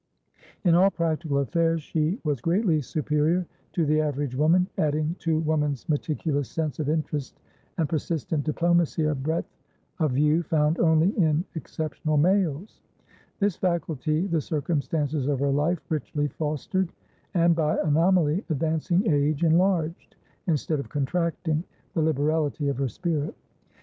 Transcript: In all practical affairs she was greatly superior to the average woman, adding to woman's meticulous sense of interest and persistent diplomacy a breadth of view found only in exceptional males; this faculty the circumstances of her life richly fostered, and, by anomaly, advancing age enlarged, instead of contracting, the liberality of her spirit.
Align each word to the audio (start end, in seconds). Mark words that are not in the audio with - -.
In 0.63 0.73
all 0.73 0.89
practical 0.89 1.37
affairs 1.37 1.83
she 1.83 2.19
was 2.23 2.41
greatly 2.41 2.81
superior 2.81 3.45
to 3.73 3.85
the 3.85 4.01
average 4.01 4.33
woman, 4.33 4.65
adding 4.79 5.15
to 5.19 5.37
woman's 5.41 5.87
meticulous 5.87 6.49
sense 6.49 6.79
of 6.79 6.89
interest 6.89 7.39
and 7.77 7.87
persistent 7.87 8.43
diplomacy 8.43 9.03
a 9.03 9.13
breadth 9.13 9.55
of 9.99 10.13
view 10.13 10.41
found 10.41 10.79
only 10.79 11.11
in 11.19 11.45
exceptional 11.53 12.17
males; 12.17 12.81
this 13.37 13.55
faculty 13.57 14.25
the 14.25 14.41
circumstances 14.41 15.27
of 15.27 15.39
her 15.39 15.51
life 15.51 15.77
richly 15.87 16.29
fostered, 16.29 16.91
and, 17.35 17.55
by 17.55 17.77
anomaly, 17.77 18.43
advancing 18.49 19.05
age 19.07 19.43
enlarged, 19.43 20.15
instead 20.47 20.79
of 20.79 20.89
contracting, 20.89 21.63
the 21.93 22.01
liberality 22.01 22.69
of 22.69 22.77
her 22.79 22.89
spirit. 22.89 23.35